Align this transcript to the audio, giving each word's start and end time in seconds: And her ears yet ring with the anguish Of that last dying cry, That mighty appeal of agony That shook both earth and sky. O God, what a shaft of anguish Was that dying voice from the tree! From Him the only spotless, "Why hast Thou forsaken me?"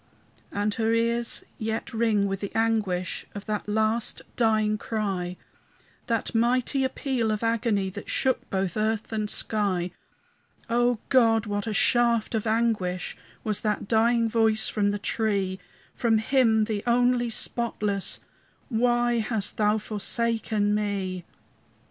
And 0.51 0.73
her 0.73 0.91
ears 0.95 1.43
yet 1.59 1.93
ring 1.93 2.25
with 2.25 2.39
the 2.39 2.51
anguish 2.55 3.27
Of 3.35 3.45
that 3.45 3.69
last 3.69 4.23
dying 4.35 4.79
cry, 4.79 5.37
That 6.07 6.33
mighty 6.33 6.83
appeal 6.83 7.29
of 7.29 7.43
agony 7.43 7.91
That 7.91 8.09
shook 8.09 8.49
both 8.49 8.75
earth 8.77 9.11
and 9.13 9.29
sky. 9.29 9.91
O 10.71 10.97
God, 11.09 11.45
what 11.45 11.67
a 11.67 11.71
shaft 11.75 12.33
of 12.33 12.47
anguish 12.47 13.15
Was 13.43 13.61
that 13.61 13.87
dying 13.87 14.27
voice 14.27 14.67
from 14.69 14.89
the 14.89 14.97
tree! 14.97 15.59
From 15.93 16.17
Him 16.17 16.63
the 16.63 16.81
only 16.87 17.29
spotless, 17.29 18.21
"Why 18.69 19.19
hast 19.19 19.57
Thou 19.57 19.77
forsaken 19.77 20.73
me?" 20.73 21.25